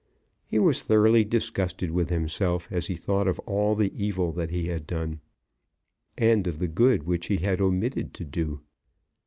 [0.47, 4.63] He was thoroughly disgusted with himself as he thought of all the evil that he
[4.65, 5.19] had done,
[6.17, 8.61] and of the good which he had omitted to do.